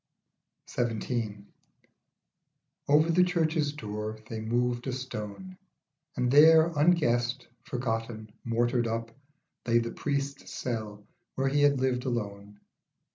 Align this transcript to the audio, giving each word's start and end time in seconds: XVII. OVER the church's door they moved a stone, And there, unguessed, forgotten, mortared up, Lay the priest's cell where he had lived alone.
XVII. 0.67 1.45
OVER 2.87 3.11
the 3.11 3.23
church's 3.23 3.71
door 3.73 4.17
they 4.27 4.39
moved 4.41 4.87
a 4.87 4.91
stone, 4.91 5.59
And 6.17 6.31
there, 6.31 6.71
unguessed, 6.75 7.47
forgotten, 7.65 8.31
mortared 8.43 8.87
up, 8.87 9.11
Lay 9.67 9.77
the 9.77 9.91
priest's 9.91 10.51
cell 10.51 11.05
where 11.35 11.49
he 11.49 11.61
had 11.61 11.79
lived 11.81 12.05
alone. 12.05 12.59